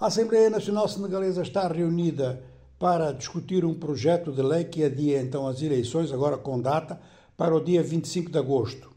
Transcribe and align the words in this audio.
A 0.00 0.06
Assembleia 0.06 0.48
Nacional 0.48 0.88
Senegalesa 0.88 1.42
está 1.42 1.68
reunida 1.68 2.42
para 2.78 3.12
discutir 3.12 3.66
um 3.66 3.74
projeto 3.74 4.32
de 4.32 4.40
lei 4.40 4.64
que 4.64 4.82
adia 4.82 5.20
então 5.20 5.46
as 5.46 5.60
eleições, 5.60 6.10
agora 6.10 6.38
com 6.38 6.58
data, 6.58 6.98
para 7.36 7.54
o 7.54 7.62
dia 7.62 7.82
25 7.82 8.30
de 8.30 8.38
agosto. 8.38 8.90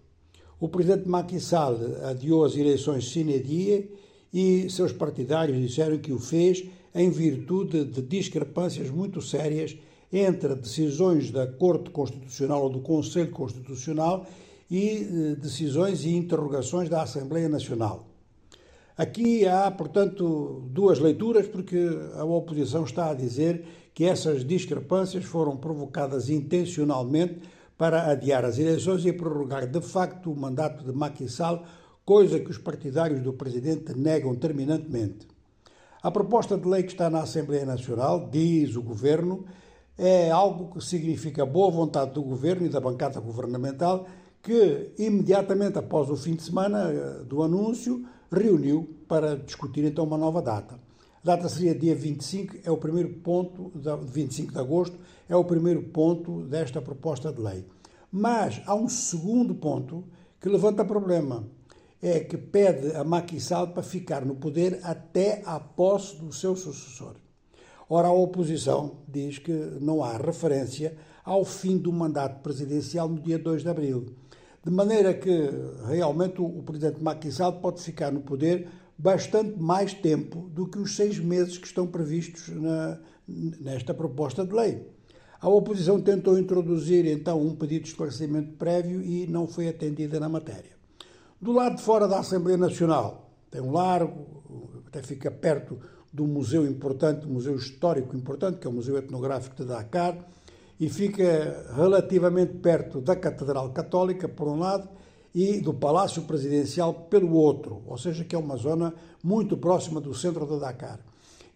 O 0.62 0.70
presidente 0.70 1.10
Macky 1.10 1.42
Sall 1.42 1.76
adiou 2.10 2.46
as 2.46 2.55
eleições 2.55 3.12
sine 3.12 3.38
die 3.42 3.92
e 4.34 4.70
seus 4.70 4.94
partidários 4.94 5.60
disseram 5.60 5.97
que 5.97 6.13
o 6.13 6.20
fez 6.20 6.63
em 6.96 7.10
virtude 7.10 7.84
de 7.84 8.02
discrepâncias 8.02 8.90
muito 8.90 9.22
sérias 9.22 9.76
entre 10.10 10.56
decisões 10.56 11.32
da 11.32 11.46
Corte 11.46 11.90
Constitucional 11.90 12.64
ou 12.64 12.70
do 12.70 12.80
Conselho 12.80 13.32
Constitucional 13.32 14.26
e 14.72 14.90
eh, 14.90 15.36
decisões 15.36 16.06
e 16.06 16.16
interrogações 16.16 16.88
da 16.88 17.02
Assembleia 17.02 17.50
Nacional. 17.50 18.12
Aqui 18.96 19.48
há, 19.48 19.71
portanto, 19.71 20.68
duas 20.70 21.00
leituras, 21.00 21.48
porque 21.48 21.78
a 22.16 22.23
oposição 22.23 22.84
está 22.84 23.10
a 23.10 23.14
dizer 23.16 23.66
que 23.92 24.06
essas 24.06 24.46
discrepâncias 24.46 25.25
foram 25.25 25.57
provocadas 25.57 26.29
intencionalmente 26.29 27.42
para 27.75 28.11
adiar 28.11 28.46
as 28.46 28.60
eleições 28.60 29.04
e 29.04 29.11
prorrogar 29.11 29.68
de 29.68 29.82
facto 29.82 30.32
o 30.32 30.36
mandato 30.36 30.83
de 30.83 30.92
Macky 30.92 31.28
Sall, 31.28 31.64
coisa 32.06 32.39
que 32.39 32.52
os 32.52 32.59
partidários 32.59 33.22
do 33.22 33.33
presidente 33.33 33.97
negam 33.97 34.36
terminantemente. 34.36 35.28
A 36.02 36.11
proposta 36.11 36.55
de 36.55 36.67
lei 36.67 36.83
que 36.83 36.91
está 36.91 37.09
na 37.09 37.22
Assembleia 37.22 37.66
Nacional, 37.66 38.30
diz 38.30 38.75
o 38.75 38.81
governo, 38.83 39.45
é 39.97 40.30
algo 40.30 40.72
que 40.72 40.83
significa 40.86 41.45
boa 41.45 41.72
vontade 41.72 42.11
do 42.11 42.22
governo 42.22 42.66
e 42.66 42.69
da 42.69 42.80
bancada 42.80 43.19
governamental 43.19 44.05
que, 44.44 44.92
imediatamente 45.00 45.80
após 45.80 46.09
o 46.09 46.17
fim 46.17 46.36
de 46.36 46.44
semana 46.44 46.92
eh, 46.92 47.23
do 47.23 47.42
anúncio, 47.42 48.06
reuniu 48.30 48.94
para 49.08 49.38
discutir 49.38 49.86
então 49.86 50.03
uma 50.03 50.17
nova 50.17 50.42
data. 50.42 50.75
A 50.75 51.25
data 51.25 51.47
seria 51.47 51.73
dia 51.73 51.95
25, 51.95 52.58
é 52.66 52.69
o 52.69 52.75
primeiro 52.75 53.09
ponto, 53.09 53.72
25 54.06 54.52
de 54.52 54.59
agosto, 54.59 54.97
é 55.30 55.36
o 55.36 55.45
primeiro 55.45 55.81
ponto 55.83 56.44
desta 56.44 56.81
proposta 56.81 57.31
de 57.31 57.41
lei. 57.41 57.66
Mas 58.11 58.61
há 58.66 58.75
um 58.75 58.89
segundo 58.89 59.55
ponto 59.55 60.03
que 60.41 60.49
levanta 60.49 60.83
problema. 60.83 61.47
É 62.02 62.19
que 62.19 62.38
pede 62.38 62.94
a 62.97 63.03
Macky 63.05 63.38
para 63.73 63.81
ficar 63.81 64.25
no 64.25 64.36
poder 64.36 64.81
até 64.83 65.41
a 65.45 65.58
posse 65.58 66.17
do 66.17 66.33
seu 66.33 66.53
sucessor. 66.53 67.16
Ora, 67.95 68.08
a 68.08 68.11
oposição 68.11 69.03
diz 69.08 69.38
que 69.38 69.52
não 69.80 70.03
há 70.03 70.17
referência 70.17 70.97
ao 71.23 71.45
fim 71.45 71.77
do 71.77 71.94
mandato 71.94 72.41
presidencial 72.41 73.08
no 73.08 73.22
dia 73.22 73.38
2 73.38 73.61
de 73.61 73.69
abril. 73.69 74.16
De 74.66 74.72
maneira 74.72 75.13
que 75.13 75.52
realmente 75.88 76.41
o, 76.41 76.64
presidente 76.64 77.03
Macky 77.03 77.31
Sall 77.31 77.59
pode 77.59 77.83
ficar 77.83 78.11
no 78.11 78.21
poder 78.21 78.67
bastante 78.97 79.61
mais 79.61 79.94
tempo 79.94 80.49
do 80.49 80.67
que 80.67 80.80
os 80.80 80.95
seis 80.95 81.19
meses 81.19 81.59
que 81.59 81.67
estão 81.67 81.86
previstos 81.86 82.47
na, 82.47 82.97
nesta 83.27 83.94
proposta 83.94 84.44
de 84.44 84.55
lei. 84.55 84.89
A 85.39 85.47
oposição 85.47 86.02
tentou 86.02 86.39
introduzir 86.39 87.05
então 87.05 87.39
um 87.39 87.55
pedido 87.55 87.83
de 87.83 87.89
esclarecimento 87.89 88.53
prévio 88.53 89.03
e 89.03 89.27
não 89.27 89.47
foi 89.47 89.67
atendida 89.67 90.19
na 90.19 90.27
matéria. 90.27 90.71
Do 91.39 91.52
lado 91.52 91.75
de 91.75 91.83
fora 91.83 92.08
da 92.08 92.17
Assembleia 92.17 92.58
Nacional, 92.58 93.30
tem 93.52 93.61
um 93.61 93.71
largo, 93.71 94.81
até 94.88 95.03
fica 95.03 95.30
perto 95.30 95.77
do 96.14 96.28
museu 96.28 96.66
importante, 96.67 97.25
museu 97.25 97.56
histórico 97.56 98.16
importante, 98.16 98.59
que 98.59 98.67
é 98.67 98.69
o 98.69 98.73
Museu 98.73 98.95
Etnográfico 98.97 99.56
de 99.56 99.66
Dakar, 99.66 100.16
e 100.80 100.88
fica 100.88 101.73
relativamente 101.75 102.53
perto 102.53 103.02
da 103.02 103.16
Catedral 103.16 103.72
Católica, 103.72 104.30
por 104.30 104.47
um 104.47 104.59
lado, 104.59 104.88
e 105.33 105.59
do 105.59 105.73
Palácio 105.73 106.22
Presidencial 106.23 106.94
pelo 106.94 107.33
outro, 107.33 107.81
ou 107.88 107.97
seja, 107.97 108.23
que 108.23 108.36
é 108.36 108.38
uma 108.38 108.55
zona 108.55 108.94
muito 109.23 109.58
próxima 109.58 110.00
do 110.00 110.14
centro 110.14 110.45
de 110.45 110.59
Dakar. 110.59 111.00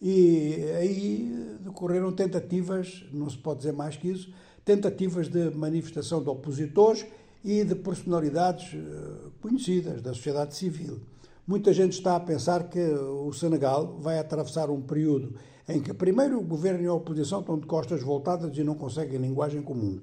E 0.01 0.63
aí 0.79 1.57
decorreram 1.61 2.11
tentativas, 2.11 3.05
não 3.13 3.29
se 3.29 3.37
pode 3.37 3.59
dizer 3.59 3.73
mais 3.73 3.95
que 3.95 4.09
isso, 4.09 4.33
tentativas 4.65 5.27
de 5.27 5.51
manifestação 5.51 6.21
de 6.21 6.29
opositores 6.29 7.05
e 7.43 7.63
de 7.63 7.75
personalidades 7.75 8.73
eh, 8.73 9.29
conhecidas 9.41 10.01
da 10.01 10.13
sociedade 10.13 10.55
civil. 10.55 10.99
Muita 11.47 11.71
gente 11.71 11.93
está 11.93 12.17
a 12.17 12.19
pensar 12.19 12.67
que 12.67 12.77
o 12.77 13.31
Senegal 13.31 13.95
vai 14.01 14.19
atravessar 14.19 14.69
um 14.69 14.81
período 14.81 15.33
em 15.65 15.81
que, 15.81 15.93
primeiro, 15.93 16.37
o 16.37 16.43
governo 16.43 16.83
e 16.83 16.87
a 16.87 16.93
oposição 16.93 17.39
estão 17.39 17.57
de 17.57 17.65
costas 17.65 18.03
voltadas 18.03 18.57
e 18.57 18.65
não 18.65 18.75
conseguem 18.75 19.17
linguagem 19.17 19.61
comum. 19.61 20.01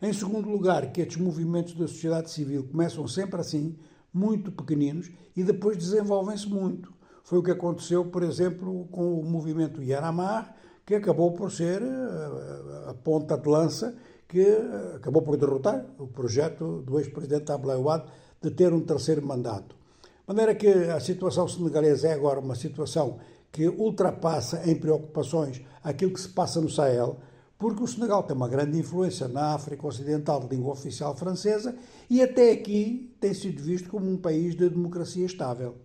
Em 0.00 0.12
segundo 0.12 0.48
lugar, 0.48 0.92
que 0.92 1.00
estes 1.00 1.16
movimentos 1.16 1.74
da 1.74 1.88
sociedade 1.88 2.30
civil 2.30 2.68
começam 2.70 3.08
sempre 3.08 3.40
assim, 3.40 3.76
muito 4.12 4.52
pequeninos, 4.52 5.10
e 5.36 5.42
depois 5.42 5.76
desenvolvem-se 5.76 6.48
muito. 6.48 6.94
Foi 7.24 7.40
o 7.40 7.42
que 7.42 7.50
aconteceu, 7.50 8.04
por 8.04 8.22
exemplo, 8.22 8.86
com 8.92 9.18
o 9.18 9.24
movimento 9.24 9.82
Yaramar, 9.82 10.54
que 10.86 10.94
acabou 10.94 11.32
por 11.32 11.50
ser 11.50 11.82
eh, 11.82 12.90
a 12.90 12.94
ponta 12.94 13.36
de 13.36 13.48
lança 13.48 13.96
que 14.28 14.42
eh, 14.42 14.92
acabou 14.94 15.22
por 15.22 15.36
derrotar 15.36 15.84
o 15.98 16.06
projeto 16.06 16.82
do 16.82 17.00
ex-presidente 17.00 17.50
Abdoulaye 17.50 17.82
Wade 17.82 18.04
de 18.40 18.50
ter 18.52 18.72
um 18.72 18.80
terceiro 18.80 19.26
mandato. 19.26 19.82
De 20.26 20.28
maneira 20.28 20.54
que 20.54 20.68
a 20.68 20.98
situação 21.00 21.46
senegalesa 21.46 22.08
é 22.08 22.14
agora 22.14 22.40
uma 22.40 22.54
situação 22.54 23.18
que 23.52 23.68
ultrapassa 23.68 24.62
em 24.64 24.74
preocupações 24.74 25.60
aquilo 25.82 26.14
que 26.14 26.20
se 26.20 26.30
passa 26.30 26.62
no 26.62 26.70
Sahel, 26.70 27.18
porque 27.58 27.82
o 27.82 27.86
Senegal 27.86 28.22
tem 28.22 28.34
uma 28.34 28.48
grande 28.48 28.78
influência 28.78 29.28
na 29.28 29.52
África 29.52 29.86
Ocidental 29.86 30.40
de 30.40 30.56
língua 30.56 30.72
oficial 30.72 31.14
francesa 31.14 31.76
e 32.08 32.22
até 32.22 32.52
aqui 32.52 33.14
tem 33.20 33.34
sido 33.34 33.62
visto 33.62 33.90
como 33.90 34.10
um 34.10 34.16
país 34.16 34.56
de 34.56 34.66
democracia 34.66 35.26
estável. 35.26 35.76